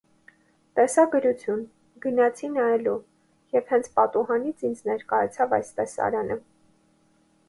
[0.77, 1.59] Տեսա գրություն,
[2.05, 2.95] գնացի նայելու,
[3.57, 6.39] և հենց պատուհանից ինձ ներկայացավ այս տեսարանը։